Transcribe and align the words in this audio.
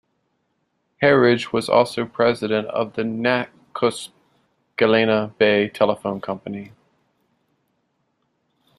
Herridge 1.03 1.53
was 1.53 1.69
also 1.69 2.07
president 2.07 2.67
of 2.69 2.93
the 2.93 3.03
Nakusp-Galena 3.03 5.35
Bay 5.37 5.69
Telephone 5.69 6.19
Company. 6.19 6.71